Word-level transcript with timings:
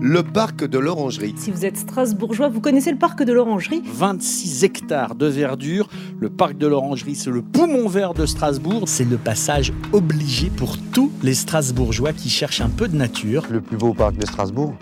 le 0.00 0.22
parc 0.22 0.64
de 0.64 0.78
l'Orangerie. 0.78 1.34
Si 1.36 1.50
vous 1.50 1.64
êtes 1.64 1.76
strasbourgeois, 1.78 2.48
vous 2.48 2.60
connaissez 2.60 2.90
le 2.90 2.98
parc 2.98 3.22
de 3.22 3.32
l'Orangerie? 3.32 3.82
26 3.84 4.64
hectares 4.64 5.14
de 5.14 5.26
verdure. 5.26 5.88
Le 6.20 6.28
parc 6.28 6.58
de 6.58 6.66
l'Orangerie, 6.66 7.14
c'est 7.14 7.30
le 7.30 7.42
poumon 7.42 7.88
vert 7.88 8.14
de 8.14 8.26
Strasbourg. 8.26 8.84
C'est 8.86 9.08
le 9.08 9.16
passage 9.16 9.72
obligé 9.92 10.50
pour 10.50 10.76
tous 10.92 11.10
les 11.22 11.34
Strasbourgeois 11.34 12.12
qui 12.12 12.28
cherchent 12.28 12.60
un 12.60 12.68
peu 12.68 12.88
de 12.88 12.96
nature. 12.96 13.44
Le 13.50 13.60
plus 13.60 13.76
beau 13.76 13.94
parc 13.94 14.16
de 14.16 14.26
Strasbourg. 14.26 14.74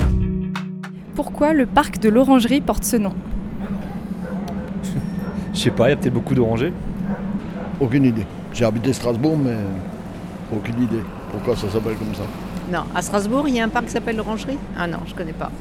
Pourquoi 1.14 1.52
le 1.52 1.66
parc 1.66 2.00
de 2.00 2.08
l'Orangerie 2.08 2.60
porte 2.60 2.84
ce 2.84 2.96
nom? 2.96 3.14
Je 5.52 5.58
sais 5.58 5.70
pas, 5.70 5.86
il 5.86 5.90
y 5.90 5.92
a 5.92 5.96
peut-être 5.96 6.14
beaucoup 6.14 6.34
d'orangers. 6.34 6.72
Aucune 7.80 8.04
idée. 8.04 8.26
J'ai 8.52 8.64
habité 8.64 8.92
Strasbourg, 8.92 9.38
mais 9.38 9.56
aucune 10.52 10.82
idée. 10.82 11.02
Pourquoi 11.30 11.56
ça 11.56 11.70
s'appelle 11.70 11.94
comme 11.96 12.14
ça? 12.14 12.22
Non, 12.72 12.84
à 12.94 13.02
Strasbourg, 13.02 13.46
il 13.46 13.56
y 13.56 13.60
a 13.60 13.64
un 13.64 13.68
parc 13.68 13.86
qui 13.86 13.92
s'appelle 13.92 14.16
l'Orangerie? 14.16 14.56
Ah 14.76 14.86
non, 14.86 14.98
je 15.06 15.14
connais 15.14 15.34
pas. 15.34 15.52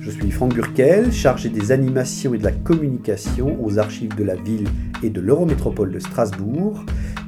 Je 0.00 0.10
suis 0.10 0.30
Franck 0.32 0.52
Burkel, 0.52 1.12
chargé 1.12 1.48
des 1.48 1.70
animations 1.70 2.34
et 2.34 2.38
de 2.38 2.44
la 2.44 2.50
communication 2.50 3.56
aux 3.64 3.78
archives 3.78 4.14
de 4.16 4.24
la 4.24 4.34
ville 4.34 4.66
et 5.02 5.10
de 5.10 5.20
l'Eurométropole 5.20 5.92
de 5.92 6.00
Strasbourg, 6.00 6.84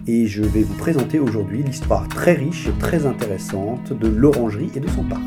et 0.08 0.26
je 0.26 0.42
vais 0.42 0.62
vous 0.62 0.74
présenter 0.74 1.20
aujourd'hui 1.20 1.62
l'histoire 1.62 2.08
très 2.08 2.34
riche 2.34 2.66
et 2.66 2.78
très 2.80 3.06
intéressante 3.06 3.92
de 3.92 4.08
l'Orangerie 4.08 4.70
et 4.74 4.80
de 4.80 4.88
son 4.88 5.04
parc. 5.04 5.22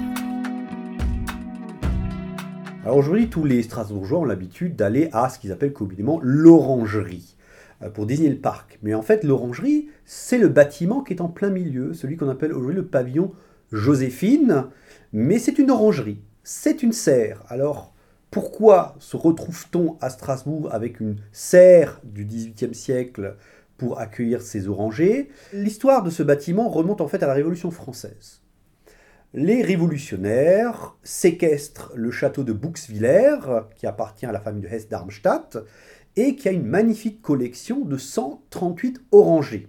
Alors 2.84 2.98
aujourd'hui, 2.98 3.30
tous 3.30 3.46
les 3.46 3.64
Strasbourgeois 3.64 4.20
ont 4.20 4.26
l'habitude 4.26 4.76
d'aller 4.76 5.10
à 5.14 5.30
ce 5.30 5.40
qu'ils 5.40 5.52
appellent 5.54 5.74
communément 5.74 6.20
l'Orangerie 6.22 7.36
pour 7.94 8.06
désigner 8.06 8.30
le 8.30 8.40
parc. 8.40 8.80
Mais 8.84 8.94
en 8.94 9.02
fait, 9.02 9.24
l'Orangerie, 9.24 9.90
c'est 10.06 10.38
le 10.38 10.50
bâtiment 10.50 11.02
qui 11.02 11.14
est 11.14 11.22
en 11.22 11.30
plein 11.30 11.50
milieu, 11.50 11.94
celui 11.94 12.18
qu'on 12.18 12.30
appelle 12.30 12.54
aujourd'hui 12.54 12.76
le 12.76 12.86
pavillon 12.86 13.32
Joséphine, 13.72 14.66
mais 15.14 15.40
c'est 15.40 15.60
une 15.60 15.72
orangerie, 15.72 16.22
c'est 16.44 16.84
une 16.84 16.94
serre. 16.94 17.44
Alors, 17.48 17.94
pourquoi 18.32 18.96
se 19.00 19.18
retrouve-t-on 19.18 19.98
à 20.02 20.10
Strasbourg 20.10 20.70
avec 20.72 21.00
une 21.00 21.18
serre 21.32 22.00
du 22.04 22.26
XVIIIe 22.26 22.76
siècle 22.76 23.38
pour 23.78 24.00
accueillir 24.00 24.42
ces 24.42 24.68
orangers? 24.68 25.30
L'histoire 25.54 26.04
de 26.04 26.10
ce 26.10 26.24
bâtiment 26.24 26.70
remonte 26.70 27.02
en 27.02 27.08
fait 27.08 27.24
à 27.24 27.28
la 27.28 27.34
Révolution 27.34 27.72
française. 27.72 28.42
Les 29.36 29.62
révolutionnaires 29.62 30.96
séquestrent 31.04 31.92
le 31.96 32.10
château 32.10 32.44
de 32.44 32.52
Buxwiller, 32.52 33.38
qui 33.76 33.86
appartient 33.86 34.26
à 34.26 34.32
la 34.32 34.40
famille 34.40 34.64
de 34.64 34.68
Hesse-Darmstadt, 34.68 35.60
et 36.16 36.36
qui 36.36 36.50
a 36.50 36.52
une 36.52 36.66
magnifique 36.66 37.22
collection 37.22 37.86
de 37.86 37.98
138 37.98 39.02
orangers. 39.12 39.68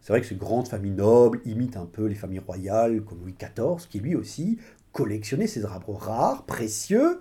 C'est 0.00 0.12
vrai 0.12 0.20
que 0.20 0.26
ces 0.26 0.34
grandes 0.34 0.68
familles 0.68 0.92
nobles 0.92 1.40
imitent 1.44 1.76
un 1.76 1.86
peu 1.86 2.06
les 2.06 2.14
familles 2.14 2.40
royales 2.40 3.02
comme 3.02 3.20
Louis 3.20 3.36
XIV, 3.38 3.88
qui 3.88 4.00
lui 4.00 4.14
aussi 4.14 4.58
collectionnait 4.92 5.46
ces 5.46 5.64
arbres 5.64 5.94
rares, 5.94 6.44
précieux, 6.44 7.20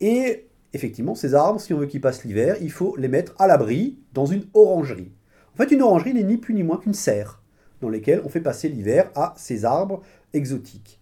et 0.00 0.46
effectivement, 0.72 1.14
ces 1.14 1.34
arbres, 1.34 1.60
si 1.60 1.74
on 1.74 1.78
veut 1.78 1.86
qu'ils 1.86 2.00
passent 2.00 2.24
l'hiver, 2.24 2.56
il 2.60 2.70
faut 2.70 2.96
les 2.96 3.08
mettre 3.08 3.34
à 3.38 3.46
l'abri 3.46 3.98
dans 4.14 4.26
une 4.26 4.44
orangerie. 4.54 5.12
En 5.54 5.56
fait, 5.56 5.72
une 5.72 5.82
orangerie 5.82 6.14
n'est 6.14 6.22
ni 6.22 6.36
plus 6.36 6.54
ni 6.54 6.62
moins 6.62 6.78
qu'une 6.78 6.94
serre 6.94 7.42
dans 7.80 7.88
laquelle 7.88 8.22
on 8.24 8.28
fait 8.28 8.40
passer 8.40 8.68
l'hiver 8.68 9.10
à 9.14 9.34
ces 9.36 9.64
arbres 9.64 10.02
exotiques. 10.32 11.00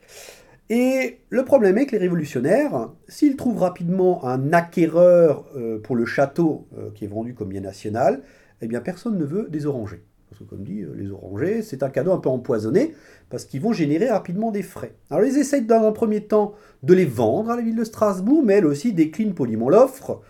Et 0.71 1.21
le 1.31 1.45
problème 1.45 1.79
est 1.79 1.87
que 1.87 1.93
les 1.93 1.99
révolutionnaires, 1.99 2.91
s'ils 3.09 3.37
trouvent 3.37 3.59
rapidement 3.59 4.25
un 4.27 4.53
acquéreur 4.53 5.47
euh, 5.57 5.79
pour 5.79 5.97
le 5.97 6.05
château 6.05 6.69
euh, 6.77 6.91
qui 6.95 7.05
est 7.05 7.09
vendu 7.09 7.35
comme 7.35 7.49
bien 7.49 7.63
national, 7.63 8.23
eh 8.61 8.67
bien 8.67 8.81
personne 8.81 9.17
ne 9.17 9.25
veut 9.25 9.49
des 9.49 9.65
orangers. 9.65 10.05
Parce 10.29 10.41
que 10.41 10.45
comme 10.45 10.65
dit, 10.65 10.83
euh, 10.83 10.93
les 10.95 11.11
orangers, 11.11 11.63
c'est 11.63 11.83
un 11.83 11.89
cadeau 11.89 12.13
un 12.13 12.19
peu 12.19 12.29
empoisonné, 12.29 12.95
parce 13.31 13.47
qu'ils 13.47 13.63
vont 13.63 13.73
générer 13.73 14.11
rapidement 14.11 14.51
des 14.51 14.63
frais. 14.63 14.93
Alors 15.11 15.25
ils 15.25 15.39
essayent 15.39 15.65
dans 15.65 15.87
un 15.87 15.93
premier 15.93 16.25
temps 16.25 16.53
de 16.83 16.93
les 16.93 17.07
vendre 17.07 17.51
à 17.51 17.57
la 17.57 17.63
ville 17.63 17.77
de 17.77 17.85
Strasbourg, 17.85 18.43
mais 18.45 18.55
elle 18.55 18.67
aussi 18.67 18.93
décline 18.93 19.33
poliment 19.33 19.71
l'offre. 19.71 20.21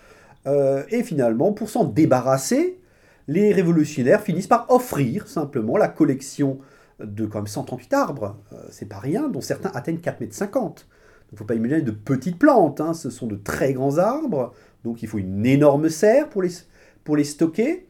et 0.91 1.03
finalement, 1.03 1.53
pour 1.53 1.69
s'en 1.69 1.85
débarrasser, 1.85 2.79
les 3.27 3.53
révolutionnaires 3.53 4.23
finissent 4.23 4.47
par 4.47 4.71
offrir 4.71 5.29
simplement 5.29 5.77
la 5.77 5.89
collection 5.89 6.59
de 7.01 7.27
quand 7.27 7.39
même 7.39 7.47
138 7.47 7.93
arbres, 7.93 8.37
euh, 8.53 8.57
c'est 8.71 8.89
pas 8.89 8.99
rien, 8.99 9.29
dont 9.29 9.41
certains 9.41 9.71
atteignent 9.75 9.99
4,50 9.99 10.21
mètres. 10.21 10.87
Il 11.31 11.35
ne 11.35 11.39
faut 11.39 11.45
pas 11.45 11.55
imaginer 11.55 11.83
de 11.83 11.91
petites 11.91 12.39
plantes, 12.39 12.81
hein, 12.81 12.95
ce 12.95 13.11
sont 13.11 13.27
de 13.27 13.37
très 13.37 13.73
grands 13.73 13.99
arbres, 13.99 14.55
donc 14.85 15.03
il 15.03 15.09
faut 15.09 15.19
une 15.19 15.45
énorme 15.45 15.91
serre 15.91 16.29
pour 16.31 16.43
les, 16.43 17.25
stocker. 17.25 17.87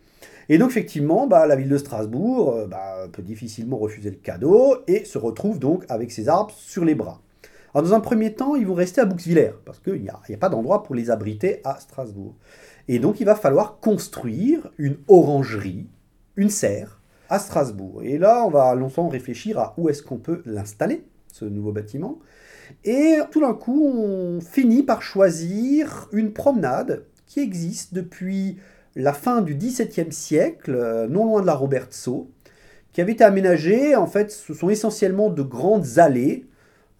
Et 0.48 0.58
donc 0.58 0.70
effectivement, 0.70 1.26
bah, 1.26 1.46
la 1.46 1.56
ville 1.56 1.68
de 1.68 1.78
Strasbourg 1.78 2.52
euh, 2.52 2.66
bah, 2.66 3.06
peut 3.12 3.22
difficilement 3.22 3.76
refuser 3.76 4.10
le 4.10 4.16
cadeau 4.16 4.78
et 4.86 5.04
se 5.04 5.18
retrouve 5.18 5.58
donc 5.58 5.84
avec 5.88 6.10
ces 6.10 6.28
arbres 6.28 6.54
sur 6.56 6.84
les 6.84 6.94
bras. 6.94 7.20
Alors 7.74 7.86
dans 7.86 7.94
un 7.94 8.00
premier 8.00 8.34
temps, 8.34 8.56
ils 8.56 8.66
vont 8.66 8.74
rester 8.74 9.00
à 9.00 9.04
Buxwiller, 9.04 9.52
parce 9.64 9.78
qu'il 9.78 10.00
n'y 10.02 10.08
a, 10.08 10.38
pas 10.38 10.48
d'endroit 10.48 10.82
pour 10.82 10.94
les 10.94 11.10
abriter 11.10 11.60
à 11.64 11.78
Strasbourg. 11.78 12.34
Et 12.88 12.98
donc 12.98 13.20
il 13.20 13.24
va 13.24 13.34
falloir 13.34 13.78
construire 13.78 14.70
une 14.78 14.96
orangerie, 15.06 15.86
une 16.36 16.50
serre, 16.50 16.97
à 17.28 17.38
Strasbourg. 17.38 18.02
Et 18.02 18.18
là, 18.18 18.44
on 18.44 18.50
va 18.50 18.74
longtemps 18.74 19.08
réfléchir 19.08 19.58
à 19.58 19.74
où 19.76 19.88
est-ce 19.88 20.02
qu'on 20.02 20.18
peut 20.18 20.42
l'installer, 20.46 21.04
ce 21.32 21.44
nouveau 21.44 21.72
bâtiment. 21.72 22.18
Et 22.84 23.18
tout 23.30 23.40
d'un 23.40 23.54
coup, 23.54 23.86
on 23.86 24.40
finit 24.40 24.82
par 24.82 25.02
choisir 25.02 26.08
une 26.12 26.32
promenade 26.32 27.04
qui 27.26 27.40
existe 27.40 27.94
depuis 27.94 28.58
la 28.96 29.12
fin 29.12 29.42
du 29.42 29.54
XVIIe 29.54 30.12
siècle, 30.12 30.74
euh, 30.74 31.06
non 31.06 31.26
loin 31.26 31.40
de 31.40 31.46
la 31.46 31.54
Robertso, 31.54 32.30
qui 32.92 33.00
avait 33.00 33.12
été 33.12 33.24
aménagée. 33.24 33.94
En 33.94 34.06
fait, 34.06 34.30
ce 34.30 34.54
sont 34.54 34.70
essentiellement 34.70 35.30
de 35.30 35.42
grandes 35.42 35.98
allées 35.98 36.46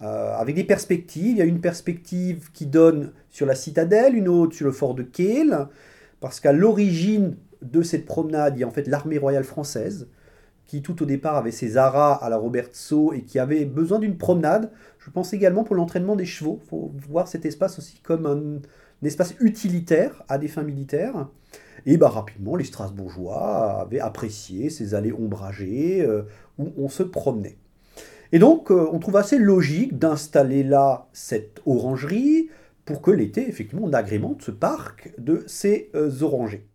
euh, 0.03 0.35
avec 0.37 0.55
des 0.55 0.65
perspectives. 0.65 1.33
Il 1.33 1.39
y 1.39 1.43
a 1.43 1.47
une 1.47 1.61
perspective 1.61 2.51
qui 2.53 2.67
donne 2.67 3.13
sur 3.31 3.47
la 3.47 3.55
citadelle, 3.55 4.15
une 4.15 4.29
autre 4.29 4.55
sur 4.55 4.67
le 4.67 4.73
fort 4.73 4.95
de 4.95 5.03
Kehl, 5.03 5.67
parce 6.21 6.41
qu'à 6.41 6.53
l'origine 6.53 7.37
de 7.63 7.83
cette 7.83 8.07
promenade, 8.07 8.57
il 8.57 8.61
y 8.61 8.65
a 8.65 8.69
en 8.69 8.71
fait 8.71 8.87
l'armée 8.87 9.19
royale 9.19 9.45
française 9.45 10.09
qui 10.69 10.83
tout 10.83 11.03
au 11.03 11.07
départ 11.07 11.35
avait 11.37 11.51
ses 11.51 11.79
aras 11.79 12.13
à 12.13 12.29
la 12.29 12.37
Robertso 12.37 13.13
et 13.15 13.23
qui 13.23 13.39
avait 13.39 13.65
besoin 13.65 13.99
d'une 13.99 14.19
promenade. 14.19 14.71
Je 14.99 15.11
pense 15.11 15.33
également 15.33 15.65
pour 15.65 15.75
l'entraînement 15.75 16.15
des 16.15 16.27
chevaux. 16.27 16.61
Il 16.63 16.69
faut 16.69 16.93
voir 17.09 17.27
cet 17.27 17.47
espace 17.47 17.79
aussi 17.79 18.01
comme 18.03 18.27
un, 18.27 19.07
espace 19.07 19.35
utilitaire 19.41 20.23
à 20.29 20.37
des 20.39 20.49
fins 20.49 20.63
militaires. 20.63 21.29
Et 21.87 21.97
bah, 21.97 22.11
rapidement, 22.11 22.55
les 22.55 22.65
Strasbourgeois 22.65 23.81
avaient 23.81 24.01
apprécié 24.01 24.69
ces 24.69 24.95
allées 24.95 25.13
ombragées 25.13 26.03
euh, 26.03 26.25
où 26.59 26.71
on 26.77 26.89
se 26.91 27.03
promenait. 27.03 27.57
Et 28.33 28.39
donc, 28.39 28.71
euh, 28.71 28.89
on 28.93 28.99
trouve 28.99 29.17
assez 29.17 29.39
logique 29.39 29.99
d'installer 29.99 30.65
là 30.65 31.09
cette 31.15 31.63
orangerie 31.65 32.51
pour 32.85 33.01
que 33.01 33.11
l'été, 33.11 33.49
effectivement, 33.49 33.87
on 33.87 33.93
agrémente 33.95 34.43
ce 34.43 34.51
parc 34.51 35.15
de 35.17 35.45
ces 35.47 35.91
euh, 35.95 36.11
orangers. 36.21 36.67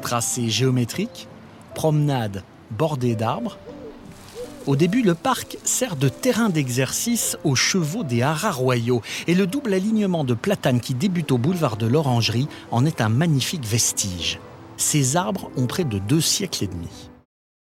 Tracé 0.00 0.48
géométrique, 0.48 1.28
promenade 1.74 2.42
bordé 2.76 3.14
d'arbres. 3.14 3.58
Au 4.66 4.76
début, 4.76 5.02
le 5.02 5.14
parc 5.14 5.58
sert 5.64 5.96
de 5.96 6.08
terrain 6.08 6.48
d'exercice 6.48 7.36
aux 7.42 7.56
chevaux 7.56 8.04
des 8.04 8.22
haras 8.22 8.52
royaux 8.52 9.02
et 9.26 9.34
le 9.34 9.48
double 9.48 9.74
alignement 9.74 10.22
de 10.22 10.34
platanes 10.34 10.80
qui 10.80 10.94
débute 10.94 11.32
au 11.32 11.38
boulevard 11.38 11.76
de 11.76 11.86
l'Orangerie 11.86 12.48
en 12.70 12.86
est 12.86 13.00
un 13.00 13.08
magnifique 13.08 13.64
vestige. 13.64 14.38
Ces 14.76 15.16
arbres 15.16 15.50
ont 15.56 15.66
près 15.66 15.84
de 15.84 15.98
deux 15.98 16.20
siècles 16.20 16.64
et 16.64 16.68
demi. 16.68 17.10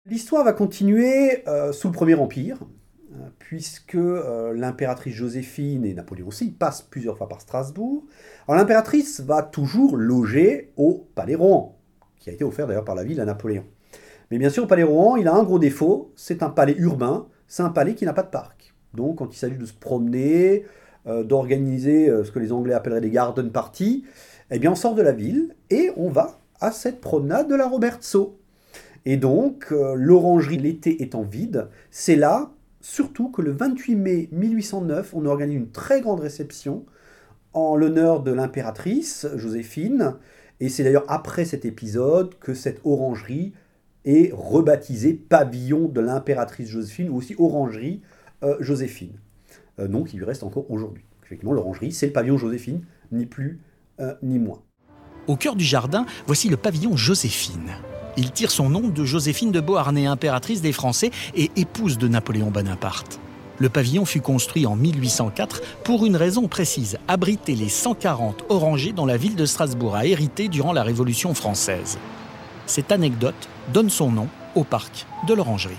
L'histoire 0.07 0.45
va 0.45 0.53
continuer 0.53 1.43
euh, 1.49 1.73
sous 1.73 1.89
le 1.89 1.95
Premier 1.95 2.15
Empire, 2.15 2.59
euh, 3.13 3.29
puisque 3.39 3.97
euh, 3.97 4.53
l'impératrice 4.55 5.15
Joséphine 5.15 5.85
et 5.85 5.95
Napoléon 5.95 6.29
aussi 6.29 6.53
passent 6.53 6.83
plusieurs 6.83 7.17
fois 7.17 7.29
par 7.29 7.41
Strasbourg. 7.41 8.05
L'impératrice 8.47 9.21
va 9.21 9.43
toujours 9.43 9.97
loger 9.97 10.73
au 10.77 11.09
Palais 11.15 11.35
Rohan, 11.35 11.77
qui 12.19 12.31
a 12.31 12.33
été 12.33 12.45
offert 12.45 12.67
d'ailleurs 12.67 12.85
par 12.85 12.95
la 12.95 13.03
ville 13.03 13.21
à 13.21 13.25
Napoléon. 13.25 13.65
Mais 14.31 14.39
bien 14.39 14.51
sûr, 14.51 14.65
le 14.65 14.69
palais 14.69 14.83
Rohan, 14.83 15.17
il 15.17 15.29
a 15.29 15.35
un 15.35 15.43
gros 15.43 15.59
défaut, 15.59 16.13
c'est 16.17 16.43
un 16.43 16.51
palais 16.51 16.75
urbain, 16.79 17.27
c'est 17.47 17.63
un 17.63 17.71
palais 17.71 17.95
qui 17.95 18.05
n'a 18.05 18.13
pas 18.13 18.23
de 18.23 18.31
parc. 18.31 18.75
Donc 18.95 19.19
quand 19.19 19.33
il 19.33 19.37
s'agit 19.37 19.59
de 19.59 19.67
se 19.67 19.75
promener, 19.75 20.65
euh, 21.07 21.23
d'organiser 21.23 22.09
euh, 22.09 22.25
ce 22.25 22.31
que 22.31 22.39
les 22.39 22.53
Anglais 22.53 22.75
appelleraient 22.75 23.01
des 23.01 23.11
garden 23.11 23.51
parties, 23.51 24.05
eh 24.51 24.59
bien 24.59 24.73
on 24.73 24.75
sort 24.75 24.95
de 24.95 25.03
la 25.03 25.13
ville 25.13 25.55
et 25.71 25.91
on 25.97 26.09
va 26.09 26.41
à 26.61 26.71
cette 26.71 27.01
promenade 27.01 27.49
de 27.49 27.55
la 27.55 27.67
Robertso. 27.67 28.39
Et 29.05 29.17
donc, 29.17 29.67
euh, 29.71 29.95
l'orangerie 29.97 30.57
l'été 30.57 31.03
étant 31.03 31.23
vide, 31.23 31.69
c'est 31.91 32.17
là, 32.17 32.53
surtout 32.81 33.31
que 33.31 33.43
le 33.43 33.51
28 33.51 33.97
mai 33.97 34.29
1809, 34.33 35.13
on 35.15 35.27
organise 35.27 35.57
une 35.57 35.71
très 35.71 36.01
grande 36.01 36.21
réception 36.21 36.87
en 37.53 37.77
l'honneur 37.77 38.23
de 38.23 38.33
l'impératrice 38.33 39.27
Joséphine. 39.37 40.17
Et 40.61 40.69
c'est 40.69 40.85
d'ailleurs 40.85 41.05
après 41.09 41.45
cet 41.45 41.65
épisode 41.65 42.35
que 42.39 42.55
cette 42.55 42.81
orangerie 42.85 43.53
et 44.05 44.31
rebaptisé 44.35 45.15
pavillon 45.15 45.89
de 45.89 46.01
l'impératrice 46.01 46.69
Joséphine 46.69 47.11
ou 47.11 47.17
aussi 47.17 47.35
orangerie 47.39 48.03
euh, 48.43 48.57
Joséphine. 48.61 49.19
Euh, 49.79 49.89
nom 49.89 50.05
qui 50.05 50.17
lui 50.17 50.25
reste 50.25 50.43
encore 50.43 50.71
aujourd'hui. 50.71 51.05
Effectivement, 51.25 51.53
l'orangerie, 51.53 51.93
c'est 51.93 52.07
le 52.07 52.13
pavillon 52.13 52.39
Joséphine, 52.39 52.83
ni 53.13 53.27
plus 53.27 53.61
euh, 54.01 54.15
ni 54.23 54.39
moins. 54.39 54.63
Au 55.27 55.37
cœur 55.37 55.57
du 55.57 55.65
jardin, 55.65 56.05
voici 56.27 56.49
le 56.49 56.57
pavillon 56.57 56.97
Joséphine. 56.97 57.71
Il 58.17 58.31
tire 58.31 58.51
son 58.51 58.69
nom 58.69 58.89
de 58.89 59.05
Joséphine 59.05 59.51
de 59.51 59.61
Beauharnais, 59.61 60.07
impératrice 60.07 60.61
des 60.61 60.73
Français 60.73 61.11
et 61.35 61.51
épouse 61.57 61.99
de 61.99 62.07
Napoléon 62.07 62.51
Bonaparte. 62.51 63.19
Le 63.59 63.69
pavillon 63.69 64.05
fut 64.05 64.21
construit 64.21 64.67
en 64.67 64.77
1804 64.77 65.63
pour 65.83 66.05
une 66.05 66.17
raison 66.17 66.47
précise, 66.49 66.99
abriter 67.09 67.55
les 67.55 67.69
140 67.69 68.45
orangers 68.49 68.93
dont 68.93 69.07
la 69.07 69.17
ville 69.17 69.37
de 69.37 69.47
Strasbourg 69.47 69.97
a 69.97 70.07
hérité 70.07 70.49
durant 70.49 70.73
la 70.73 70.83
Révolution 70.83 71.35
française. 71.35 71.99
Cette 72.67 72.93
anecdote 72.93 73.35
donne 73.75 73.91
son 73.91 74.11
nom 74.11 74.29
au 74.55 74.65
parc 74.65 75.07
de 75.29 75.35
l'Orangerie. 75.35 75.77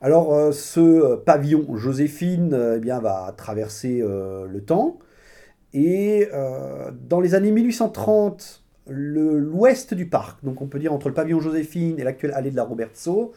Alors 0.00 0.32
euh, 0.32 0.52
ce 0.52 1.16
pavillon 1.16 1.76
Joséphine 1.76 2.54
euh, 2.54 2.74
eh 2.76 2.80
bien, 2.80 3.00
va 3.00 3.34
traverser 3.36 4.00
euh, 4.00 4.46
le 4.46 4.60
temps 4.64 4.98
et 5.72 6.28
dans 7.08 7.18
les 7.18 7.34
années 7.34 7.50
1830, 7.50 8.62
l'ouest 8.86 9.92
du 9.92 10.06
parc, 10.06 10.44
donc 10.44 10.62
on 10.62 10.68
peut 10.68 10.78
dire 10.78 10.92
entre 10.92 11.08
le 11.08 11.14
pavillon 11.14 11.40
Joséphine 11.40 11.98
et 11.98 12.04
l'actuelle 12.04 12.30
allée 12.32 12.52
de 12.52 12.56
la 12.56 12.62
Robertso, 12.62 13.32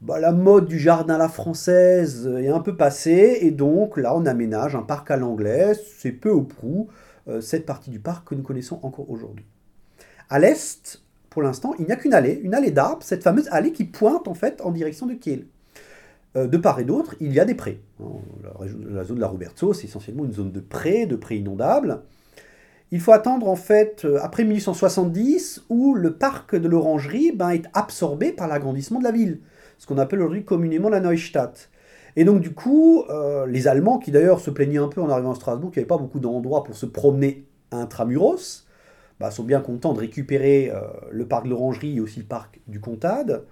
bah, 0.00 0.20
la 0.20 0.30
mode 0.30 0.66
du 0.66 0.78
jardin 0.78 1.16
à 1.16 1.18
la 1.18 1.28
française 1.28 2.28
est 2.28 2.46
un 2.46 2.60
peu 2.60 2.76
passée, 2.76 3.38
et 3.40 3.50
donc 3.50 3.96
là 3.96 4.14
on 4.16 4.24
aménage 4.24 4.76
un 4.76 4.82
parc 4.82 5.10
à 5.10 5.16
l'anglaise, 5.16 5.82
c'est 5.98 6.12
peu 6.12 6.30
ou 6.30 6.44
prou 6.44 6.90
cette 7.40 7.66
partie 7.66 7.90
du 7.90 7.98
parc 7.98 8.28
que 8.28 8.36
nous 8.36 8.44
connaissons 8.44 8.78
encore 8.84 9.10
aujourd'hui. 9.10 9.46
À 10.30 10.38
l'est, 10.38 11.03
pour 11.34 11.42
l'instant, 11.42 11.74
il 11.80 11.86
n'y 11.86 11.90
a 11.90 11.96
qu'une 11.96 12.14
allée, 12.14 12.40
une 12.44 12.54
allée 12.54 12.70
d'arbres, 12.70 13.02
cette 13.02 13.24
fameuse 13.24 13.48
allée 13.50 13.72
qui 13.72 13.82
pointe 13.82 14.28
en 14.28 14.34
fait 14.34 14.60
en 14.60 14.70
direction 14.70 15.04
de 15.06 15.14
Kiel. 15.14 15.46
Euh, 16.36 16.46
de 16.46 16.56
part 16.56 16.78
et 16.78 16.84
d'autre, 16.84 17.16
il 17.18 17.32
y 17.32 17.40
a 17.40 17.44
des 17.44 17.56
prés. 17.56 17.80
Hein, 18.00 18.04
la, 18.88 19.02
zone 19.02 19.16
de 19.16 19.20
la 19.20 19.26
Roberto, 19.26 19.72
c'est 19.72 19.88
essentiellement 19.88 20.24
une 20.24 20.32
zone 20.32 20.52
de 20.52 20.60
prés, 20.60 21.06
de 21.06 21.16
prés 21.16 21.38
inondables. 21.38 22.02
Il 22.92 23.00
faut 23.00 23.10
attendre 23.10 23.48
en 23.48 23.56
fait 23.56 24.04
euh, 24.04 24.20
après 24.22 24.44
1870 24.44 25.64
où 25.70 25.94
le 25.94 26.14
parc 26.14 26.54
de 26.54 26.68
l'Orangerie 26.68 27.32
ben, 27.32 27.50
est 27.50 27.64
absorbé 27.74 28.30
par 28.30 28.46
l'agrandissement 28.46 29.00
de 29.00 29.04
la 29.04 29.10
ville, 29.10 29.40
ce 29.78 29.88
qu'on 29.88 29.98
appelle 29.98 30.20
aujourd'hui 30.20 30.44
communément 30.44 30.88
la 30.88 31.00
Neustadt. 31.00 31.68
Et 32.14 32.24
donc 32.24 32.42
du 32.42 32.54
coup, 32.54 33.02
euh, 33.10 33.44
les 33.46 33.66
Allemands, 33.66 33.98
qui 33.98 34.12
d'ailleurs 34.12 34.38
se 34.38 34.52
plaignaient 34.52 34.78
un 34.78 34.86
peu 34.86 35.02
en 35.02 35.08
arrivant 35.08 35.32
à 35.32 35.34
Strasbourg, 35.34 35.72
qu'il 35.72 35.80
n'y 35.80 35.82
avait 35.82 35.88
pas 35.88 35.98
beaucoup 35.98 36.20
d'endroits 36.20 36.62
pour 36.62 36.76
se 36.76 36.86
promener 36.86 37.44
intramuros, 37.72 38.63
ben, 39.20 39.30
sont 39.30 39.44
bien 39.44 39.60
contents 39.60 39.92
de 39.92 40.00
récupérer 40.00 40.72
le 41.10 41.26
parc 41.26 41.44
de 41.44 41.50
l'Orangerie 41.50 41.96
et 41.96 42.00
aussi 42.00 42.20
le 42.20 42.26
parc 42.26 42.60
du 42.66 42.80
Comtade. 42.80 43.44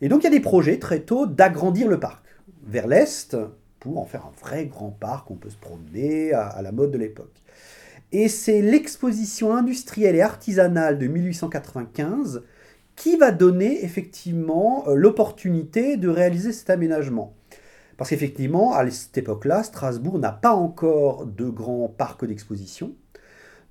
Et 0.00 0.08
donc 0.08 0.22
il 0.22 0.24
y 0.24 0.26
a 0.26 0.30
des 0.30 0.40
projets 0.40 0.78
très 0.78 1.00
tôt 1.00 1.26
d'agrandir 1.26 1.88
le 1.88 1.98
parc 1.98 2.26
vers 2.64 2.86
l'est 2.86 3.36
pour 3.82 3.98
en 3.98 4.04
faire 4.04 4.26
un 4.26 4.40
vrai 4.40 4.66
grand 4.66 4.90
parc 4.90 5.30
où 5.30 5.34
on 5.34 5.36
peut 5.36 5.50
se 5.50 5.56
promener 5.56 6.32
à, 6.32 6.62
la 6.62 6.70
mode 6.72 6.92
de 6.92 6.98
l'époque. 6.98 7.42
Et 8.12 8.28
c'est 8.28 8.62
l'exposition 8.62 9.54
industrielle 9.54 10.14
et 10.14 10.20
artisanale 10.20 10.98
de 10.98 11.06
1895 11.06 12.42
qui 12.94 13.16
va 13.16 13.30
donner 13.30 13.84
effectivement 13.84 14.84
euh, 14.86 14.94
l'opportunité 14.94 15.96
de 15.96 16.08
réaliser 16.08 16.52
cet 16.52 16.70
aménagement. 16.70 17.34
Parce 17.96 18.10
qu'effectivement, 18.10 18.74
à 18.74 18.88
cette 18.90 19.16
époque-là, 19.18 19.62
Strasbourg 19.62 20.18
n'a 20.18 20.32
pas 20.32 20.52
encore 20.52 21.26
de 21.26 21.48
grand 21.48 21.88
parc 21.88 22.24
d'exposition. 22.24 22.94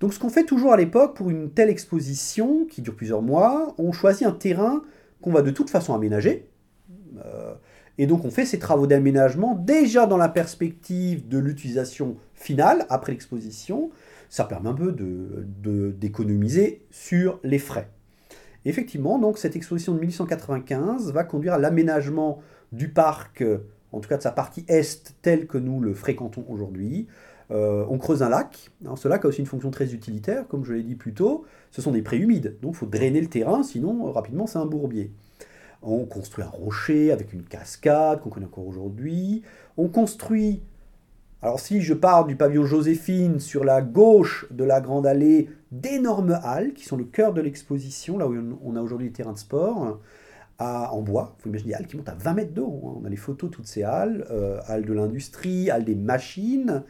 Donc 0.01 0.15
ce 0.15 0.19
qu'on 0.19 0.29
fait 0.29 0.45
toujours 0.45 0.73
à 0.73 0.77
l'époque 0.77 1.15
pour 1.15 1.29
une 1.29 1.51
telle 1.51 1.69
exposition, 1.69 2.65
qui 2.65 2.81
dure 2.81 2.95
plusieurs 2.95 3.21
mois, 3.21 3.75
on 3.77 3.91
choisit 3.91 4.25
un 4.25 4.31
terrain 4.31 4.81
qu'on 5.21 5.31
va 5.31 5.43
de 5.43 5.51
toute 5.51 5.69
façon 5.69 5.93
aménager. 5.93 6.49
Euh, 7.23 7.53
et 7.99 8.07
donc 8.07 8.25
on 8.25 8.31
fait 8.31 8.45
ces 8.45 8.57
travaux 8.57 8.87
d'aménagement 8.87 9.53
déjà 9.53 10.07
dans 10.07 10.17
la 10.17 10.27
perspective 10.27 11.27
de 11.27 11.37
l'utilisation 11.37 12.17
finale 12.33 12.87
après 12.89 13.11
l'exposition. 13.11 13.91
Ça 14.27 14.43
permet 14.45 14.69
un 14.69 14.73
peu 14.73 14.91
d'économiser 15.93 16.81
sur 16.89 17.39
les 17.43 17.59
frais. 17.59 17.87
effectivement, 18.65 19.19
donc 19.19 19.37
cette 19.37 19.55
exposition 19.55 19.93
de 19.93 19.99
1895 19.99 21.11
va 21.11 21.23
conduire 21.23 21.53
à 21.53 21.59
l'aménagement 21.59 22.41
du 22.71 22.89
parc, 22.89 23.43
en 23.91 23.99
tout 23.99 24.09
cas 24.09 24.17
de 24.17 24.23
sa 24.23 24.31
partie 24.31 24.65
est, 24.67 25.13
tel 25.21 25.45
que 25.45 25.59
nous 25.59 25.79
le 25.79 25.93
fréquentons 25.93 26.45
aujourd'hui. 26.47 27.07
Euh, 27.51 27.85
on 27.89 27.97
creuse 27.97 28.23
un 28.23 28.29
lac. 28.29 28.71
ce 28.95 29.07
lac 29.07 29.25
a 29.25 29.27
aussi 29.27 29.39
une 29.39 29.45
fonction 29.45 29.71
très 29.71 29.93
utilitaire, 29.93 30.47
comme 30.47 30.63
je 30.63 30.73
l'ai 30.73 30.83
dit 30.83 30.95
plus 30.95 31.13
tôt. 31.13 31.45
Ce 31.71 31.81
sont 31.81 31.91
des 31.91 32.01
prés 32.01 32.17
humides, 32.17 32.57
donc 32.61 32.73
il 32.75 32.77
faut 32.77 32.85
drainer 32.85 33.19
le 33.19 33.27
terrain, 33.27 33.63
sinon 33.63 34.07
euh, 34.07 34.11
rapidement 34.11 34.47
c'est 34.47 34.59
un 34.59 34.65
bourbier. 34.65 35.11
On 35.81 36.05
construit 36.05 36.45
un 36.45 36.49
rocher 36.49 37.11
avec 37.11 37.33
une 37.33 37.43
cascade 37.43 38.21
qu'on 38.21 38.29
connaît 38.29 38.45
encore 38.45 38.67
aujourd'hui. 38.67 39.41
On 39.77 39.87
construit, 39.87 40.61
alors 41.41 41.59
si 41.59 41.81
je 41.81 41.93
parle 41.93 42.27
du 42.27 42.35
pavillon 42.35 42.65
Joséphine, 42.65 43.39
sur 43.39 43.63
la 43.63 43.81
gauche 43.81 44.45
de 44.51 44.63
la 44.63 44.79
grande 44.79 45.05
allée, 45.07 45.49
d'énormes 45.71 46.39
halles 46.43 46.73
qui 46.73 46.85
sont 46.85 46.97
le 46.97 47.03
cœur 47.03 47.33
de 47.33 47.41
l'exposition, 47.41 48.17
là 48.17 48.27
où 48.27 48.35
on 48.63 48.75
a 48.75 48.81
aujourd'hui 48.81 49.07
les 49.07 49.13
terrains 49.13 49.33
de 49.33 49.39
sport. 49.39 49.99
en 50.59 51.01
bois, 51.01 51.35
il 51.39 51.41
faut 51.41 51.49
imaginer 51.49 51.71
des 51.71 51.75
halles 51.75 51.87
qui 51.87 51.97
montent 51.97 52.09
à 52.09 52.15
20 52.15 52.33
mètres 52.33 52.53
d'eau. 52.53 52.81
Hein. 52.85 52.99
On 53.01 53.05
a 53.05 53.09
les 53.09 53.17
photos 53.17 53.49
de 53.49 53.55
toutes 53.55 53.67
ces 53.67 53.83
halles, 53.83 54.25
euh, 54.29 54.59
halles 54.67 54.85
de 54.85 54.93
l'industrie, 54.93 55.71
halles 55.71 55.85
des 55.85 55.95
machines, 55.95 56.83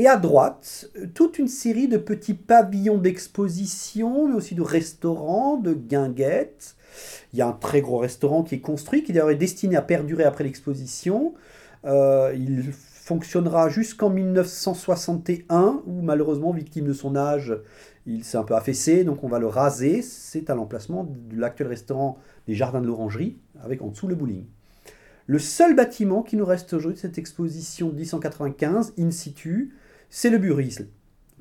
et 0.00 0.06
à 0.06 0.16
droite, 0.16 0.90
toute 1.12 1.38
une 1.38 1.46
série 1.46 1.86
de 1.86 1.98
petits 1.98 2.32
pavillons 2.32 2.96
d'exposition, 2.96 4.28
mais 4.28 4.34
aussi 4.34 4.54
de 4.54 4.62
restaurants, 4.62 5.58
de 5.58 5.74
guinguettes. 5.74 6.74
Il 7.34 7.38
y 7.38 7.42
a 7.42 7.48
un 7.48 7.52
très 7.52 7.82
gros 7.82 7.98
restaurant 7.98 8.42
qui 8.42 8.54
est 8.54 8.60
construit, 8.60 9.02
qui 9.04 9.12
d'ailleurs 9.12 9.28
est 9.28 9.36
destiné 9.36 9.76
à 9.76 9.82
perdurer 9.82 10.24
après 10.24 10.42
l'exposition. 10.44 11.34
Euh, 11.84 12.32
il 12.34 12.72
fonctionnera 12.72 13.68
jusqu'en 13.68 14.08
1961, 14.08 15.82
où 15.84 16.00
malheureusement, 16.00 16.52
victime 16.52 16.86
de 16.86 16.94
son 16.94 17.14
âge, 17.14 17.54
il 18.06 18.24
s'est 18.24 18.38
un 18.38 18.44
peu 18.44 18.54
affaissé, 18.54 19.04
donc 19.04 19.22
on 19.22 19.28
va 19.28 19.38
le 19.38 19.48
raser. 19.48 20.00
C'est 20.00 20.48
à 20.48 20.54
l'emplacement 20.54 21.04
de 21.04 21.38
l'actuel 21.38 21.68
restaurant 21.68 22.16
des 22.48 22.54
Jardins 22.54 22.80
de 22.80 22.86
l'Orangerie, 22.86 23.36
avec 23.62 23.82
en 23.82 23.88
dessous 23.88 24.08
le 24.08 24.14
bowling. 24.14 24.46
Le 25.26 25.38
seul 25.38 25.76
bâtiment 25.76 26.22
qui 26.22 26.36
nous 26.36 26.46
reste 26.46 26.72
aujourd'hui 26.72 26.96
de 26.96 27.00
cette 27.00 27.18
exposition 27.18 27.88
de 27.88 27.92
1895, 27.92 28.94
in 28.98 29.10
situ, 29.10 29.74
c'est 30.10 30.30
le 30.30 30.38
Burisl. 30.38 30.88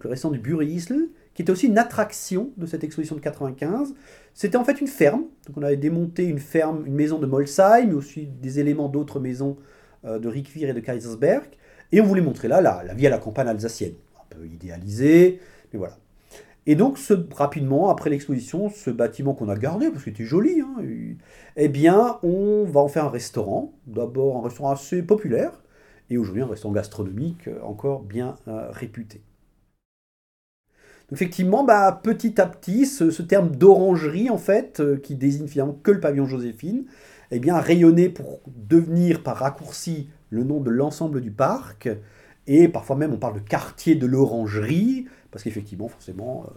Le 0.01 0.09
restaurant 0.09 0.33
du 0.33 0.39
Burisl, 0.39 1.09
qui 1.33 1.41
était 1.41 1.51
aussi 1.51 1.67
une 1.67 1.77
attraction 1.77 2.51
de 2.57 2.65
cette 2.65 2.83
exposition 2.83 3.15
de 3.15 3.21
95. 3.21 3.93
C'était 4.33 4.57
en 4.57 4.63
fait 4.63 4.79
une 4.79 4.87
ferme. 4.87 5.23
Donc 5.47 5.57
on 5.57 5.63
avait 5.63 5.77
démonté 5.77 6.23
une 6.25 6.39
ferme, 6.39 6.85
une 6.85 6.93
maison 6.93 7.19
de 7.19 7.25
Molsheim, 7.25 7.87
mais 7.87 7.93
aussi 7.93 8.27
des 8.27 8.59
éléments 8.59 8.87
d'autres 8.87 9.19
maisons 9.19 9.57
euh, 10.05 10.19
de 10.19 10.29
Riquewihr 10.29 10.69
et 10.69 10.73
de 10.73 10.79
Kaisersberg. 10.79 11.45
Et 11.91 11.99
on 11.99 12.05
voulait 12.05 12.21
montrer 12.21 12.47
là 12.47 12.61
la, 12.61 12.83
la 12.85 12.93
vie 12.93 13.07
à 13.07 13.09
la 13.09 13.17
campagne 13.17 13.47
alsacienne. 13.47 13.95
Un 14.19 14.35
peu 14.35 14.45
idéalisée, 14.45 15.39
mais 15.73 15.79
voilà. 15.79 15.97
Et 16.65 16.75
donc, 16.75 16.99
ce, 16.99 17.15
rapidement, 17.35 17.89
après 17.89 18.11
l'exposition, 18.11 18.69
ce 18.69 18.91
bâtiment 18.91 19.33
qu'on 19.33 19.49
a 19.49 19.55
gardé, 19.55 19.89
parce 19.89 20.03
qu'il 20.03 20.13
était 20.13 20.25
joli, 20.25 20.61
hein, 20.61 20.75
eh 21.55 21.67
bien, 21.67 22.19
on 22.21 22.63
va 22.65 22.81
en 22.81 22.87
faire 22.87 23.05
un 23.05 23.09
restaurant. 23.09 23.73
D'abord, 23.87 24.37
un 24.37 24.41
restaurant 24.43 24.71
assez 24.71 25.01
populaire, 25.01 25.63
et 26.09 26.17
aujourd'hui 26.17 26.41
un 26.41 26.47
restaurant 26.47 26.73
gastronomique 26.73 27.47
euh, 27.47 27.61
encore 27.63 28.03
bien 28.03 28.35
euh, 28.47 28.69
réputé. 28.71 29.21
effectivement, 31.11 31.63
bah, 31.63 31.99
petit 32.03 32.39
à 32.39 32.45
petit, 32.45 32.85
ce, 32.85 33.21
terme 33.21 33.55
d'orangerie, 33.55 34.29
en 34.29 34.37
fait, 34.37 34.79
euh, 34.79 34.97
qui 34.97 35.15
désigne 35.15 35.47
finalement 35.47 35.77
que 35.81 35.91
le 35.91 35.99
pavillon 35.99 36.25
Joséphine, 36.25 36.85
eh 37.31 37.39
bien, 37.39 37.59
rayonné 37.59 38.09
pour 38.09 38.41
devenir 38.47 39.23
par 39.23 39.37
raccourci 39.37 40.09
le 40.29 40.43
nom 40.43 40.59
de 40.59 40.69
l'ensemble 40.69 41.21
du 41.21 41.31
parc. 41.31 41.89
Et 42.47 42.67
parfois 42.67 42.95
même, 42.95 43.13
on 43.13 43.17
parle 43.17 43.35
de 43.35 43.39
quartier 43.39 43.95
de 43.95 44.07
l'orangerie, 44.07 45.05
parce 45.31 45.43
qu'effectivement, 45.43 45.87
forcément, 45.87 46.47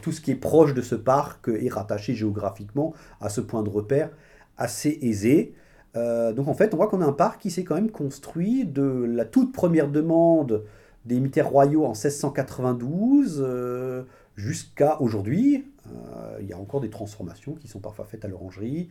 tout 0.00 0.12
ce 0.12 0.22
qui 0.22 0.30
est 0.30 0.36
proche 0.36 0.72
de 0.72 0.80
ce 0.80 0.94
parc 0.94 1.48
est 1.48 1.68
rattaché 1.68 2.14
géographiquement 2.14 2.94
à 3.20 3.28
ce 3.28 3.42
point 3.42 3.62
de 3.62 3.68
repère 3.68 4.10
assez 4.56 4.98
aisé. 5.02 5.54
Euh, 5.96 6.32
donc 6.32 6.48
en 6.48 6.54
fait, 6.54 6.74
on 6.74 6.76
voit 6.76 6.88
qu'on 6.88 7.00
a 7.00 7.06
un 7.06 7.12
parc 7.12 7.40
qui 7.40 7.50
s'est 7.50 7.64
quand 7.64 7.74
même 7.74 7.90
construit 7.90 8.64
de 8.64 8.82
la 8.82 9.24
toute 9.24 9.52
première 9.52 9.88
demande 9.88 10.64
des 11.04 11.16
militaires 11.16 11.48
royaux 11.48 11.84
en 11.84 11.92
1692 11.92 13.42
euh, 13.42 14.04
jusqu'à 14.36 15.00
aujourd'hui. 15.00 15.64
Euh, 15.86 16.38
il 16.40 16.46
y 16.46 16.52
a 16.52 16.58
encore 16.58 16.80
des 16.80 16.90
transformations 16.90 17.54
qui 17.54 17.68
sont 17.68 17.80
parfois 17.80 18.04
faites 18.04 18.24
à 18.24 18.28
l'orangerie. 18.28 18.88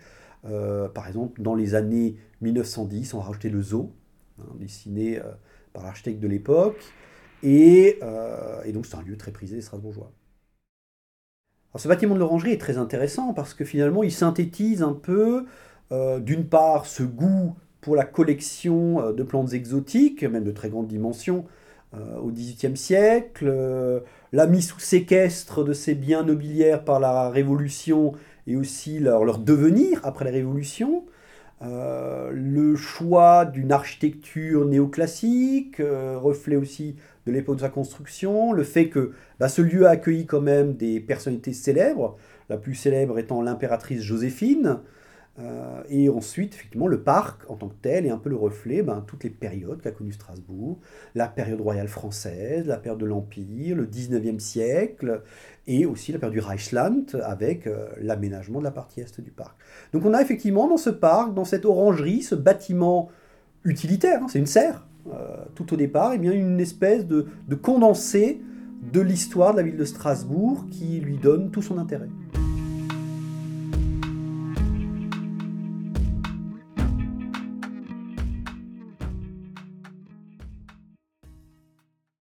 par 0.93 1.07
exemple, 1.07 1.41
dans 1.41 1.55
les 1.55 1.75
années 1.75 2.15
1910, 2.41 3.13
on 3.13 3.19
a 3.19 3.23
rajouté 3.23 3.49
le 3.49 3.61
zoo, 3.61 3.91
hein, 4.39 4.45
dessiné 4.59 5.19
par 5.73 5.83
l'architecte 5.83 6.19
de 6.19 6.27
l'époque. 6.27 6.81
Et, 7.43 7.99
et, 8.65 8.71
donc 8.71 8.85
c'est 8.85 8.95
un 8.95 9.01
lieu 9.03 9.17
très 9.17 9.31
prisé 9.31 9.55
des 9.55 9.61
Strasbourgeois. 9.61 10.11
Alors, 11.71 11.81
ce 11.81 11.87
bâtiment 11.87 12.15
de 12.15 12.19
l'orangerie 12.19 12.51
est 12.51 12.61
très 12.61 12.77
intéressant 12.77 13.33
parce 13.33 13.53
que 13.53 13.65
finalement 13.65 14.01
il 14.01 14.11
synthétise 14.11 14.81
un 14.81 14.93
peu 14.93 15.45
euh, 15.91 16.19
d'une 16.19 16.45
part, 16.45 16.85
ce 16.85 17.03
goût 17.03 17.55
pour 17.81 17.95
la 17.95 18.03
collection 18.03 19.01
euh, 19.01 19.13
de 19.13 19.23
plantes 19.23 19.53
exotiques, 19.53 20.23
même 20.23 20.43
de 20.43 20.51
très 20.51 20.69
grande 20.69 20.87
dimension, 20.87 21.45
euh, 21.95 22.17
au 22.17 22.31
XVIIIe 22.31 22.75
siècle, 22.75 24.03
la 24.33 24.47
mise 24.47 24.67
sous 24.67 24.79
séquestre 24.79 25.63
de 25.63 25.73
ces 25.73 25.95
biens 25.95 26.23
nobiliaires 26.23 26.83
par 26.83 26.99
la 26.99 27.29
Révolution 27.29 28.13
et 28.45 28.57
aussi 28.57 28.99
leur, 28.99 29.37
devenir 29.39 30.01
après 30.03 30.25
la 30.25 30.31
Révolution, 30.31 31.05
le 31.61 32.75
choix 32.75 33.45
d'une 33.45 33.71
architecture 33.71 34.65
néoclassique, 34.65 35.81
reflet 35.81 36.55
aussi 36.55 36.97
de 37.25 37.31
l'époque 37.31 37.55
de 37.55 37.61
sa 37.61 37.69
construction, 37.69 38.51
le 38.51 38.63
fait 38.63 38.89
que 38.89 39.13
bah, 39.39 39.49
ce 39.49 39.61
lieu 39.61 39.87
a 39.87 39.91
accueilli 39.91 40.25
quand 40.25 40.41
même 40.41 40.73
des 40.75 40.99
personnalités 40.99 41.53
célèbres, 41.53 42.17
la 42.49 42.57
plus 42.57 42.75
célèbre 42.75 43.17
étant 43.17 43.41
l'impératrice 43.41 44.01
Joséphine, 44.01 44.79
Euh, 45.39 45.83
et 45.89 46.09
ensuite, 46.09 46.55
effectivement, 46.55 46.87
le 46.87 47.01
parc 47.01 47.49
en 47.49 47.55
tant 47.55 47.67
que 47.67 47.75
tel 47.81 48.05
est 48.05 48.09
un 48.09 48.17
peu 48.17 48.29
le 48.29 48.35
reflet 48.35 48.81
ben, 48.81 49.03
toutes 49.05 49.23
les 49.23 49.29
périodes 49.29 49.81
qu'a 49.81 49.91
connu 49.91 50.11
Strasbourg, 50.11 50.79
la 51.13 51.27
période 51.27 51.61
royale 51.61 51.87
française, 51.87 52.65
la 52.65 52.77
période 52.77 52.99
de 52.99 53.05
l'Empire, 53.05 53.75
le 53.75 53.85
19e 53.85 54.39
siècle, 54.39 55.21
et 55.67 55.85
aussi 55.85 56.11
la 56.11 56.17
période 56.17 56.33
du 56.33 56.39
Reichsland 56.39 57.05
avec 57.23 57.67
euh, 57.67 57.87
l'aménagement 58.01 58.59
de 58.59 58.63
la 58.63 58.71
partie 58.71 59.01
est 59.01 59.21
du 59.21 59.31
parc. 59.31 59.55
Donc 59.93 60.05
on 60.05 60.13
a 60.13 60.21
effectivement 60.21 60.67
dans 60.67 60.77
ce 60.77 60.89
parc, 60.89 61.33
dans 61.35 61.45
cette 61.45 61.65
orangerie, 61.65 62.23
ce 62.23 62.35
bâtiment 62.35 63.09
utilitaire, 63.63 64.23
hein, 64.23 64.27
c'est 64.29 64.39
une 64.39 64.47
serre, 64.47 64.87
euh, 65.13 65.37
tout 65.53 65.71
au 65.73 65.77
départ, 65.77 66.13
et 66.13 66.15
eh 66.15 66.19
bien 66.19 66.31
une 66.31 66.59
espèce 66.59 67.05
de, 67.05 67.27
de 67.47 67.55
condensé 67.55 68.41
de 68.91 69.01
l'histoire 69.01 69.51
de 69.51 69.57
la 69.57 69.63
ville 69.63 69.77
de 69.77 69.85
Strasbourg 69.85 70.65
qui 70.71 70.99
lui 70.99 71.17
donne 71.17 71.51
tout 71.51 71.61
son 71.61 71.77
intérêt. 71.77 72.09